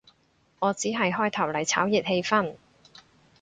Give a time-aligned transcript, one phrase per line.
[0.57, 2.55] 我只係開頭嚟炒熱氣氛